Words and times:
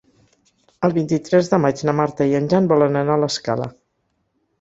El 0.87 0.93
vint-i-tres 0.95 1.51
de 1.51 1.59
maig 1.65 1.83
na 1.89 1.93
Marta 1.99 2.27
i 2.31 2.33
en 2.39 2.47
Jan 2.55 2.71
volen 2.73 2.99
anar 3.03 3.19
a 3.19 3.23
l'Escala. 3.25 3.69